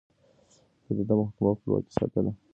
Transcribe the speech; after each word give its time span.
ده 0.95 1.03
د 1.09 1.11
محکمو 1.21 1.51
خپلواکي 1.57 1.91
ساتله. 1.97 2.31